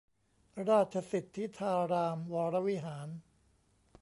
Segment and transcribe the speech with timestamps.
[0.69, 3.09] ราชสิทธิธารามวรวิหาร